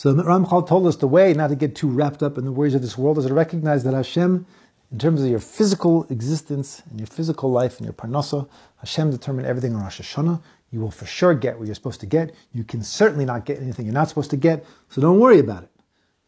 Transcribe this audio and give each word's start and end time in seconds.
So 0.00 0.14
Ramchal 0.14 0.66
told 0.66 0.86
us 0.86 0.96
the 0.96 1.06
way 1.06 1.34
not 1.34 1.48
to 1.48 1.54
get 1.54 1.74
too 1.74 1.86
wrapped 1.86 2.22
up 2.22 2.38
in 2.38 2.46
the 2.46 2.52
worries 2.52 2.74
of 2.74 2.80
this 2.80 2.96
world 2.96 3.18
is 3.18 3.26
to 3.26 3.34
recognize 3.34 3.84
that 3.84 3.92
Hashem, 3.92 4.46
in 4.90 4.98
terms 4.98 5.20
of 5.22 5.28
your 5.28 5.40
physical 5.40 6.06
existence 6.08 6.82
and 6.88 6.98
your 6.98 7.06
physical 7.06 7.50
life 7.50 7.76
and 7.76 7.84
your 7.84 7.92
parnasa, 7.92 8.48
Hashem 8.78 9.10
determined 9.10 9.46
everything 9.46 9.74
on 9.74 9.82
Rosh 9.82 10.00
Hashanah. 10.00 10.40
You 10.70 10.80
will 10.80 10.90
for 10.90 11.04
sure 11.04 11.34
get 11.34 11.58
what 11.58 11.66
you're 11.66 11.74
supposed 11.74 12.00
to 12.00 12.06
get. 12.06 12.34
You 12.54 12.64
can 12.64 12.82
certainly 12.82 13.26
not 13.26 13.44
get 13.44 13.60
anything 13.60 13.84
you're 13.84 13.92
not 13.92 14.08
supposed 14.08 14.30
to 14.30 14.38
get, 14.38 14.64
so 14.88 15.02
don't 15.02 15.20
worry 15.20 15.38
about 15.38 15.64
it. 15.64 15.70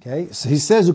Okay, 0.02 0.30
so 0.32 0.50
he 0.50 0.59
says, 0.59 0.89
He 0.89 0.95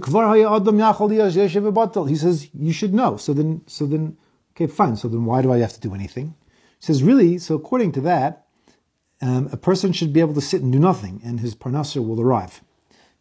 says 2.15 2.49
you 2.53 2.73
should 2.73 2.93
know. 2.93 3.17
So 3.17 3.33
then, 3.33 3.61
so 3.65 3.87
then, 3.87 4.17
okay, 4.51 4.67
fine. 4.67 4.95
So 4.97 5.07
then, 5.07 5.25
why 5.25 5.41
do 5.41 5.51
I 5.51 5.57
have 5.57 5.73
to 5.73 5.79
do 5.79 5.95
anything? 5.95 6.35
He 6.79 6.85
says, 6.85 7.01
really. 7.01 7.39
So 7.39 7.55
according 7.55 7.93
to 7.93 8.01
that, 8.01 8.45
um, 9.19 9.49
a 9.51 9.57
person 9.57 9.93
should 9.93 10.13
be 10.13 10.19
able 10.19 10.35
to 10.35 10.41
sit 10.41 10.61
and 10.61 10.71
do 10.71 10.77
nothing, 10.77 11.21
and 11.23 11.39
his 11.39 11.55
parnasa 11.55 12.07
will 12.07 12.21
arrive. 12.21 12.61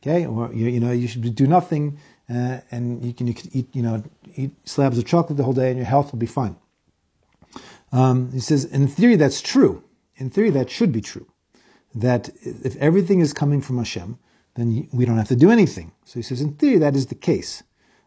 Okay, 0.02 0.26
or 0.26 0.52
you, 0.52 0.68
you 0.68 0.80
know 0.80 0.92
you 0.92 1.08
should 1.08 1.34
do 1.34 1.46
nothing, 1.46 1.98
uh, 2.28 2.60
and 2.70 3.04
you 3.04 3.12
can, 3.12 3.26
you 3.26 3.34
can 3.34 3.50
eat 3.52 3.68
you 3.74 3.82
know 3.82 4.02
eat 4.34 4.52
slabs 4.64 4.98
of 4.98 5.06
chocolate 5.06 5.36
the 5.36 5.44
whole 5.44 5.52
day, 5.52 5.68
and 5.68 5.76
your 5.76 5.86
health 5.86 6.12
will 6.12 6.18
be 6.18 6.26
fine. 6.26 6.56
Um, 7.92 8.32
he 8.32 8.40
says, 8.40 8.64
in 8.64 8.88
theory, 8.88 9.16
that's 9.16 9.40
true. 9.40 9.82
In 10.16 10.30
theory, 10.30 10.50
that 10.50 10.70
should 10.70 10.92
be 10.92 11.00
true. 11.00 11.26
That 11.94 12.30
if 12.42 12.76
everything 12.76 13.20
is 13.20 13.32
coming 13.32 13.60
from 13.60 13.78
Hashem, 13.78 14.18
then 14.54 14.88
we 14.92 15.06
don't 15.06 15.16
have 15.16 15.28
to 15.28 15.36
do 15.36 15.50
anything. 15.50 15.92
So 16.04 16.18
he 16.18 16.22
says, 16.22 16.40
in 16.40 16.54
theory, 16.54 16.78
that 16.78 16.96
is 16.96 17.06
the 17.06 17.14
case, 17.14 17.62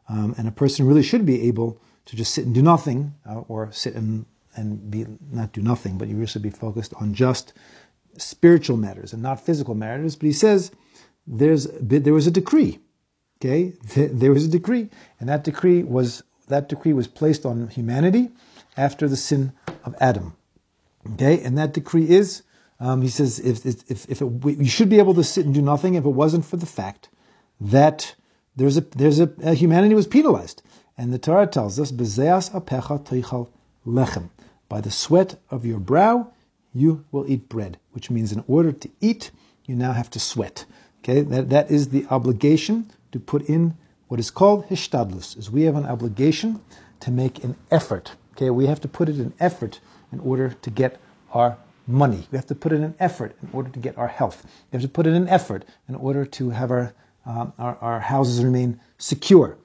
um, 0.08 0.36
and 0.38 0.48
a 0.48 0.52
person 0.52 0.86
really 0.86 1.04
should 1.04 1.26
be 1.26 1.48
able 1.48 1.82
to 2.06 2.16
just 2.16 2.34
sit 2.34 2.46
and 2.46 2.54
do 2.54 2.62
nothing, 2.62 3.14
uh, 3.28 3.42
or 3.48 3.72
sit 3.72 3.96
and 3.96 4.26
and 4.56 4.92
be 4.92 5.06
not 5.32 5.54
do 5.54 5.62
nothing, 5.62 5.98
but 5.98 6.08
you 6.08 6.16
really 6.16 6.28
should 6.28 6.42
be 6.42 6.50
focused 6.50 6.94
on 6.96 7.14
just 7.14 7.54
spiritual 8.18 8.78
matters 8.78 9.14
and 9.14 9.22
not 9.22 9.40
physical 9.40 9.76
matters. 9.76 10.16
But 10.16 10.26
he 10.26 10.34
says 10.34 10.72
there's 11.30 11.68
there 11.80 12.14
was 12.14 12.28
a 12.28 12.32
decree. 12.32 12.80
Okay, 13.42 13.74
there 13.96 14.34
was 14.34 14.46
a 14.46 14.50
decree, 14.50 14.90
and 15.20 15.30
that 15.30 15.44
decree 15.44 15.84
was 15.84 16.24
that 16.48 16.68
decree 16.68 16.94
was 16.94 17.08
placed 17.08 17.46
on 17.46 17.68
humanity 17.70 18.32
after 18.76 19.08
the 19.08 19.16
sin 19.16 19.54
of 19.86 19.96
Adam. 20.02 20.36
Okay, 21.14 21.42
and 21.42 21.58
that 21.58 21.74
decree 21.74 22.10
is, 22.10 22.44
um, 22.80 23.02
he 23.02 23.08
says, 23.08 23.40
if 23.40 23.66
if 23.66 24.10
if 24.10 24.22
it, 24.22 24.60
you 24.60 24.68
should 24.68 24.90
be 24.90 25.00
able 25.00 25.14
to 25.14 25.24
sit 25.24 25.46
and 25.46 25.54
do 25.54 25.62
nothing 25.62 25.94
if 25.94 26.04
it 26.04 26.10
wasn't 26.10 26.46
for 26.46 26.58
the 26.58 26.66
fact 26.66 27.10
that 27.62 28.16
there's 28.56 28.78
a 28.78 28.82
there's 28.82 29.20
a, 29.20 29.32
a 29.44 29.54
humanity 29.54 29.96
was 29.96 30.08
penalized, 30.08 30.62
and 30.98 31.14
the 31.14 31.20
Torah 31.20 31.48
tells 31.48 31.80
us, 31.80 31.92
"Bezeas 31.92 32.52
apecha 32.52 33.00
teichal 33.06 33.50
lechem." 33.86 34.30
By 34.68 34.82
the 34.82 34.92
sweat 34.92 35.40
of 35.50 35.66
your 35.66 35.80
brow, 35.80 36.32
you 36.74 37.06
will 37.12 37.30
eat 37.32 37.50
bread, 37.50 37.80
which 37.92 38.12
means 38.12 38.32
in 38.32 38.44
order 38.48 38.72
to 38.72 38.90
eat, 39.00 39.32
you 39.66 39.76
now 39.76 39.94
have 39.94 40.10
to 40.12 40.20
sweat. 40.20 40.66
Okay, 41.04 41.22
that, 41.22 41.50
that 41.50 41.72
is 41.72 41.90
the 41.90 42.06
obligation 42.10 42.92
to 43.12 43.20
put 43.20 43.44
in 43.44 43.76
what 44.08 44.20
is 44.20 44.32
called 44.32 44.68
hishtadlus, 44.70 45.38
is 45.38 45.52
we 45.52 45.64
have 45.64 45.76
an 45.76 45.86
obligation 45.86 46.62
to 47.00 47.12
make 47.12 47.44
an 47.44 47.56
effort. 47.72 48.14
Okay, 48.36 48.50
we 48.50 48.66
have 48.66 48.82
to 48.82 48.88
put 48.88 49.08
in 49.08 49.34
effort 49.40 49.80
in 50.12 50.20
order 50.20 50.50
to 50.50 50.70
get 50.70 51.00
our 51.32 51.58
money. 51.86 52.28
We 52.32 52.38
have 52.38 52.48
to 52.48 52.56
put 52.56 52.72
in 52.72 52.84
an 52.84 52.96
effort 53.00 53.36
in 53.42 53.50
order 53.54 53.70
to 53.70 53.80
get 53.80 53.98
our 53.98 54.08
health. 54.08 54.46
We 54.72 54.78
have 54.78 54.82
to 54.82 54.90
put 54.90 55.08
in 55.08 55.14
an 55.14 55.28
effort 55.28 55.66
in 55.88 55.96
order 55.96 56.26
to 56.26 56.50
have 56.52 56.72
our, 56.72 56.94
um, 57.26 57.54
our, 57.58 57.78
our 57.82 58.00
houses 58.00 58.44
remain 58.44 58.80
secure. 58.98 59.58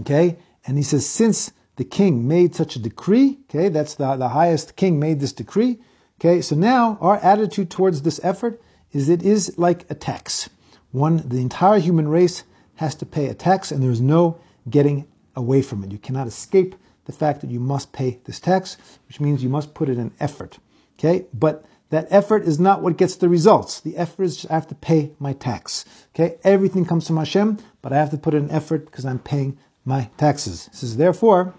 Okay, 0.00 0.36
and 0.66 0.76
he 0.76 0.82
says, 0.82 1.06
since 1.06 1.52
the 1.76 1.84
king 1.84 2.26
made 2.26 2.54
such 2.54 2.76
a 2.76 2.78
decree, 2.78 3.38
okay, 3.48 3.68
that's 3.68 3.94
the, 3.94 4.16
the 4.16 4.30
highest 4.30 4.76
king 4.76 4.98
made 4.98 5.20
this 5.20 5.32
decree, 5.32 5.78
okay, 6.20 6.40
so 6.40 6.54
now 6.56 6.98
our 7.00 7.16
attitude 7.18 7.70
towards 7.70 8.02
this 8.02 8.20
effort 8.22 8.60
is 8.94 9.08
it 9.08 9.22
is 9.22 9.58
like 9.58 9.90
a 9.90 9.94
tax. 9.94 10.48
One, 10.92 11.28
the 11.28 11.40
entire 11.40 11.80
human 11.80 12.08
race 12.08 12.44
has 12.76 12.94
to 12.96 13.06
pay 13.06 13.26
a 13.26 13.34
tax, 13.34 13.70
and 13.70 13.82
there's 13.82 14.00
no 14.00 14.38
getting 14.70 15.06
away 15.36 15.62
from 15.62 15.82
it. 15.82 15.92
You 15.92 15.98
cannot 15.98 16.26
escape 16.26 16.74
the 17.04 17.12
fact 17.12 17.40
that 17.40 17.50
you 17.50 17.60
must 17.60 17.92
pay 17.92 18.20
this 18.24 18.40
tax, 18.40 18.76
which 19.06 19.20
means 19.20 19.42
you 19.42 19.48
must 19.48 19.74
put 19.74 19.88
in 19.88 19.98
an 19.98 20.12
effort. 20.20 20.58
Okay, 20.98 21.26
but 21.34 21.64
that 21.90 22.06
effort 22.10 22.44
is 22.44 22.58
not 22.58 22.82
what 22.82 22.96
gets 22.96 23.16
the 23.16 23.28
results. 23.28 23.80
The 23.80 23.96
effort 23.96 24.22
is 24.24 24.36
just 24.36 24.50
I 24.50 24.54
have 24.54 24.68
to 24.68 24.74
pay 24.74 25.12
my 25.18 25.32
tax. 25.32 25.84
Okay, 26.14 26.38
everything 26.44 26.84
comes 26.84 27.06
from 27.06 27.16
Hashem, 27.16 27.58
but 27.82 27.92
I 27.92 27.96
have 27.96 28.10
to 28.10 28.18
put 28.18 28.34
in 28.34 28.44
an 28.44 28.50
effort 28.50 28.86
because 28.86 29.04
I'm 29.04 29.18
paying 29.18 29.58
my 29.84 30.10
taxes. 30.16 30.66
This 30.72 30.82
is 30.82 30.96
therefore, 30.96 31.54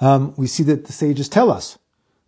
um, 0.00 0.34
we 0.36 0.46
see 0.46 0.62
that 0.64 0.86
the 0.86 0.92
sages 0.92 1.28
tell 1.28 1.50
us 1.50 1.78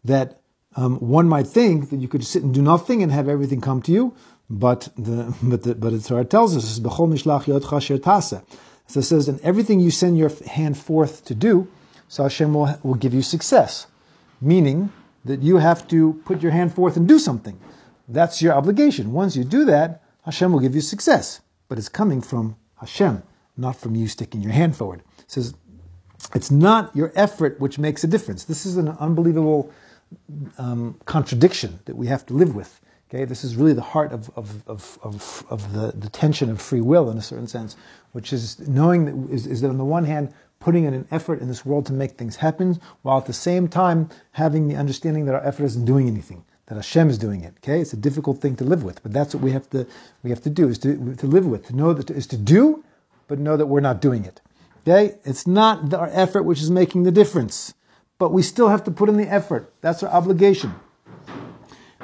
that 0.04 0.37
um, 0.78 0.96
one 1.00 1.28
might 1.28 1.48
think 1.48 1.90
that 1.90 1.96
you 1.96 2.06
could 2.06 2.24
sit 2.24 2.44
and 2.44 2.54
do 2.54 2.62
nothing 2.62 3.02
and 3.02 3.10
have 3.10 3.28
everything 3.28 3.60
come 3.60 3.82
to 3.82 3.90
you, 3.90 4.14
but 4.48 4.88
the 4.96 5.34
but 5.42 5.64
the, 5.64 5.74
but 5.74 5.90
the 5.90 6.00
Torah 6.00 6.24
tells 6.24 6.56
us 6.56 6.62
this: 6.62 6.78
b'chol 6.78 7.08
mishlach 7.12 7.44
yodcha 7.44 8.42
So 8.86 9.00
it 9.00 9.02
says, 9.02 9.28
and 9.28 9.40
everything 9.40 9.80
you 9.80 9.90
send 9.90 10.16
your 10.16 10.30
hand 10.46 10.78
forth 10.78 11.24
to 11.24 11.34
do, 11.34 11.66
so 12.06 12.22
Hashem 12.22 12.54
will, 12.54 12.78
will 12.84 12.94
give 12.94 13.12
you 13.12 13.22
success. 13.22 13.88
Meaning 14.40 14.92
that 15.24 15.42
you 15.42 15.56
have 15.56 15.88
to 15.88 16.22
put 16.24 16.42
your 16.42 16.52
hand 16.52 16.72
forth 16.74 16.96
and 16.96 17.08
do 17.08 17.18
something. 17.18 17.58
That's 18.06 18.40
your 18.40 18.54
obligation. 18.54 19.12
Once 19.12 19.34
you 19.34 19.42
do 19.42 19.64
that, 19.64 20.02
Hashem 20.24 20.52
will 20.52 20.60
give 20.60 20.76
you 20.76 20.80
success. 20.80 21.40
But 21.68 21.76
it's 21.76 21.88
coming 21.88 22.22
from 22.22 22.56
Hashem, 22.76 23.24
not 23.56 23.74
from 23.74 23.96
you 23.96 24.06
sticking 24.06 24.42
your 24.42 24.52
hand 24.52 24.76
forward. 24.76 25.02
It 25.18 25.30
says, 25.32 25.54
it's 26.34 26.52
not 26.52 26.94
your 26.94 27.12
effort 27.16 27.58
which 27.58 27.78
makes 27.80 28.04
a 28.04 28.06
difference. 28.06 28.44
This 28.44 28.64
is 28.64 28.76
an 28.76 28.88
unbelievable 28.88 29.72
um, 30.58 30.98
contradiction 31.04 31.80
that 31.84 31.96
we 31.96 32.06
have 32.06 32.24
to 32.26 32.34
live 32.34 32.54
with. 32.54 32.80
Okay, 33.10 33.24
this 33.24 33.42
is 33.42 33.56
really 33.56 33.72
the 33.72 33.80
heart 33.80 34.12
of, 34.12 34.30
of, 34.36 34.62
of, 34.68 34.98
of, 35.02 35.44
of 35.48 35.72
the, 35.72 35.92
the 35.96 36.10
tension 36.10 36.50
of 36.50 36.60
free 36.60 36.82
will 36.82 37.10
in 37.10 37.16
a 37.16 37.22
certain 37.22 37.46
sense, 37.46 37.74
which 38.12 38.32
is 38.34 38.58
knowing 38.68 39.06
that 39.06 39.32
is, 39.32 39.46
is 39.46 39.62
that 39.62 39.70
on 39.70 39.78
the 39.78 39.84
one 39.84 40.04
hand, 40.04 40.32
putting 40.60 40.84
in 40.84 40.92
an 40.92 41.06
effort 41.10 41.40
in 41.40 41.48
this 41.48 41.64
world 41.64 41.86
to 41.86 41.92
make 41.92 42.12
things 42.12 42.36
happen, 42.36 42.78
while 43.02 43.16
at 43.16 43.26
the 43.26 43.32
same 43.32 43.66
time 43.66 44.10
having 44.32 44.68
the 44.68 44.76
understanding 44.76 45.24
that 45.24 45.34
our 45.34 45.44
effort 45.44 45.64
isn't 45.64 45.86
doing 45.86 46.06
anything, 46.06 46.44
that 46.66 46.74
Hashem 46.74 47.08
is 47.08 47.16
doing 47.16 47.42
it. 47.44 47.54
Okay, 47.58 47.80
it's 47.80 47.94
a 47.94 47.96
difficult 47.96 48.42
thing 48.42 48.56
to 48.56 48.64
live 48.64 48.84
with, 48.84 49.02
but 49.02 49.12
that's 49.12 49.34
what 49.34 49.42
we 49.42 49.52
have 49.52 49.70
to 49.70 49.86
we 50.22 50.28
have 50.30 50.42
to 50.42 50.50
do 50.50 50.68
is 50.68 50.78
to, 50.80 51.14
to 51.16 51.26
live 51.26 51.46
with, 51.46 51.66
to 51.68 51.76
know 51.76 51.94
that 51.94 52.10
is 52.10 52.26
to 52.26 52.36
do, 52.36 52.84
but 53.26 53.38
know 53.38 53.56
that 53.56 53.66
we're 53.66 53.80
not 53.80 54.02
doing 54.02 54.24
it. 54.26 54.42
Okay, 54.86 55.16
it's 55.24 55.46
not 55.46 55.94
our 55.94 56.10
effort 56.12 56.42
which 56.42 56.60
is 56.60 56.70
making 56.70 57.04
the 57.04 57.12
difference 57.12 57.72
but 58.18 58.32
we 58.32 58.42
still 58.42 58.68
have 58.68 58.84
to 58.84 58.90
put 58.90 59.08
in 59.08 59.16
the 59.16 59.28
effort. 59.28 59.72
That's 59.80 60.02
our 60.02 60.10
obligation. 60.10 60.74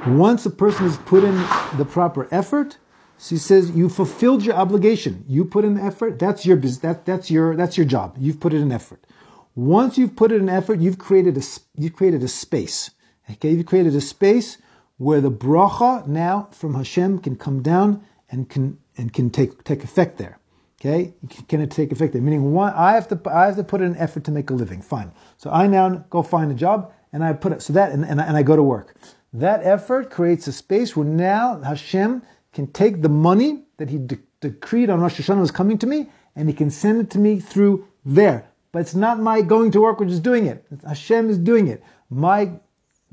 Once 0.07 0.47
a 0.47 0.51
person 0.51 0.87
has 0.87 0.97
put 0.99 1.25
in 1.25 1.35
the 1.77 1.87
proper 1.89 2.29
effort, 2.31 2.79
she 3.19 3.37
says 3.37 3.71
you 3.71 3.89
fulfilled 3.89 4.45
your 4.45 4.55
obligation. 4.55 5.25
You 5.29 5.45
put 5.45 5.65
in 5.65 5.75
the 5.75 5.83
effort. 5.83 6.19
That's 6.19 6.45
your 6.45 6.57
that, 6.57 7.07
that's 7.07 7.31
your 7.31 7.57
that's 7.57 7.77
your 7.77 7.87
job. 7.87 8.17
You've 8.19 8.41
put 8.41 8.53
in 8.53 8.71
effort. 8.71 9.07
Once 9.55 9.97
you've 9.97 10.17
put 10.17 10.33
in 10.33 10.49
effort, 10.49 10.81
you've 10.81 10.99
created 10.99 11.37
a 11.39 11.43
you've 11.77 11.95
created 11.95 12.23
a 12.23 12.29
space. 12.29 12.91
Okay, 13.31 13.53
you've 13.53 13.67
created 13.67 13.95
a 13.95 14.01
space 14.01 14.59
where 14.99 15.21
the 15.21 15.31
bracha 15.31 16.07
now 16.07 16.49
from 16.53 16.75
Hashem 16.75 17.21
can 17.21 17.37
come 17.37 17.63
down 17.63 18.05
and 18.31 18.49
can 18.49 18.79
and 18.97 19.13
can 19.13 19.31
take 19.31 19.65
take 19.65 19.85
effect 19.85 20.19
there. 20.19 20.39
Okay, 20.84 21.15
can 21.49 21.62
it 21.62 21.71
take 21.71 21.93
effect? 21.93 22.15
Meaning, 22.15 22.53
one, 22.53 22.75
I 22.75 22.93
have 22.93 23.09
to 23.09 23.21
I 23.31 23.47
have 23.47 23.56
to 23.56 23.65
put 23.65 23.81
in 23.81 23.93
an 23.93 23.97
effort 23.97 24.25
to 24.25 24.31
make 24.31 24.50
a 24.50 24.55
living. 24.55 24.83
Fine. 24.83 25.12
So 25.39 25.50
I 25.50 25.67
now 25.67 26.05
go 26.11 26.22
find 26.22 26.53
a 26.53 26.55
job 26.55 26.93
and 27.11 27.25
I 27.25 27.33
put 27.33 27.53
it 27.53 27.62
so 27.62 27.72
that 27.72 27.93
and, 27.93 28.05
and, 28.05 28.21
and 28.21 28.37
I 28.37 28.43
go 28.43 28.55
to 28.55 28.62
work. 28.62 28.94
That 29.33 29.65
effort 29.65 30.11
creates 30.11 30.47
a 30.47 30.53
space 30.53 30.94
where 30.94 31.06
now 31.06 31.59
Hashem 31.62 32.23
can 32.53 32.67
take 32.67 33.00
the 33.00 33.09
money 33.09 33.65
that 33.78 33.89
He 33.89 33.97
de- 33.97 34.19
decreed 34.41 34.91
on 34.91 35.00
Rosh 35.00 35.19
Hashanah 35.19 35.41
was 35.41 35.50
coming 35.50 35.78
to 35.78 35.87
me, 35.87 36.11
and 36.37 36.49
He 36.49 36.55
can 36.55 36.71
send 36.71 37.00
it 37.00 37.11
to 37.11 37.19
me 37.19 37.41
through 37.41 37.89
there. 38.05 38.50
But 38.71 38.81
it's 38.81 38.94
not 38.94 39.19
my 39.19 39.41
going 39.41 39.71
to 39.71 39.81
work 39.81 40.00
which 40.00 40.11
is 40.11 40.21
doing 40.21 40.47
it. 40.47 40.67
Hashem 40.87 41.31
is 41.31 41.39
doing 41.39 41.67
it. 41.67 41.83
My 42.11 42.61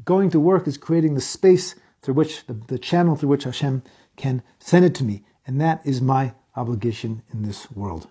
going 0.03 0.29
to 0.31 0.41
work 0.41 0.67
is 0.67 0.77
creating 0.77 1.15
the 1.15 1.21
space 1.21 1.75
through 2.01 2.15
which 2.15 2.45
the, 2.47 2.53
the 2.53 2.77
channel 2.77 3.15
through 3.15 3.29
which 3.29 3.45
Hashem 3.45 3.83
can 4.17 4.43
send 4.59 4.83
it 4.83 4.93
to 4.95 5.05
me, 5.05 5.23
and 5.47 5.61
that 5.61 5.81
is 5.85 6.01
my 6.01 6.33
obligation 6.55 7.21
in 7.33 7.43
this 7.43 7.71
world. 7.71 8.07